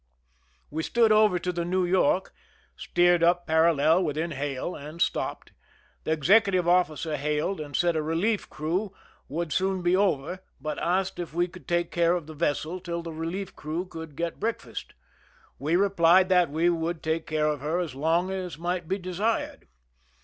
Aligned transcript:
We 0.71 0.81
stood 0.81 1.11
over 1.11 1.37
to 1.37 1.51
the 1.53 1.63
New 1.63 1.85
YorJcj 1.85 2.31
steered 2.75 3.21
up 3.21 3.45
paral 3.45 3.77
lel 3.77 4.03
within 4.03 4.31
hail, 4.31 4.73
and 4.73 4.99
stopped. 4.99 5.51
The 6.05 6.11
executive 6.11 6.65
ojfficer 6.65 7.17
hailed, 7.17 7.61
and 7.61 7.75
said 7.75 7.95
a 7.95 8.01
relief 8.01 8.49
crew 8.49 8.95
would 9.27 9.53
soon 9.53 9.83
be 9.83 9.95
over, 9.95 10.39
but 10.59 10.79
asked 10.79 11.19
if 11.19 11.35
we 11.35 11.47
could 11.47 11.67
take 11.67 11.91
care 11.91 12.15
of 12.15 12.25
the 12.25 12.33
vessel 12.33 12.79
till 12.79 13.03
the 13.03 13.13
relief 13.13 13.55
crew 13.55 13.85
could 13.85 14.15
get 14.15 14.39
breakfast. 14.39 14.95
We 15.59 15.75
replied 15.75 16.29
that 16.29 16.49
we 16.49 16.67
would 16.67 17.03
take 17.03 17.27
care 17.27 17.45
of 17.45 17.61
her 17.61 17.77
as 17.77 17.93
long 17.93 18.31
as 18.31 18.57
might 18.57 18.87
be 18.87 18.97
desired. 18.97 19.67